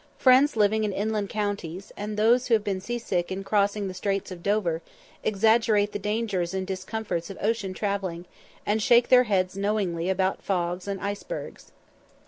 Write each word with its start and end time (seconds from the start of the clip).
Friends 0.17 0.55
living 0.55 0.83
in 0.83 0.91
inland 0.93 1.29
counties, 1.29 1.91
and 1.95 2.17
those 2.17 2.47
who 2.47 2.55
have 2.55 2.63
been 2.63 2.81
sea 2.81 2.97
sick 2.97 3.31
in 3.31 3.43
crossing 3.43 3.87
the 3.87 3.93
straits 3.93 4.31
of 4.31 4.41
Dover, 4.41 4.81
exaggerate 5.23 5.91
the 5.91 5.99
dangers 5.99 6.55
and 6.55 6.65
discomforts 6.65 7.29
of 7.29 7.37
ocean 7.39 7.71
travelling, 7.75 8.25
and 8.65 8.81
shake 8.81 9.09
their 9.09 9.25
heads 9.25 9.55
knowingly 9.55 10.09
about 10.09 10.41
fogs 10.41 10.87
and 10.87 10.99
icebergs. 11.01 11.71